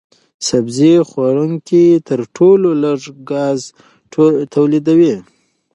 سبزي 0.47 0.93
خوړونکي 1.09 1.83
تر 2.07 2.19
ټولو 2.35 2.69
لږ 2.83 3.01
ګاز 3.31 3.59
تولیدوي. 4.53 5.13